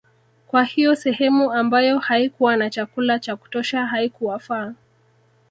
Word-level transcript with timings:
Kwa 0.47 0.63
hiyo 0.63 0.95
sehemu 0.95 1.51
ambayo 1.53 1.99
haikuwa 1.99 2.57
na 2.57 2.69
chakula 2.69 3.19
cha 3.19 3.35
kutosha 3.35 3.85
haikuwafaa 3.85 4.73